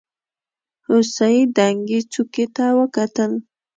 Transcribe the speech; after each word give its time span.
هوسۍ 0.85 1.37
دنګې 1.55 1.99
څوکې 2.11 2.45
ته 2.55 2.65
وکتل. 2.79 3.31